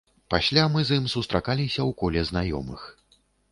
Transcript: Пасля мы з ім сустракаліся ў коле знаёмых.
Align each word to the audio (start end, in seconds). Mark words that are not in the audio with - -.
Пасля 0.33 0.63
мы 0.75 0.79
з 0.91 0.97
ім 1.01 1.05
сустракаліся 1.15 1.79
ў 1.89 1.99
коле 2.01 2.21
знаёмых. 2.33 2.81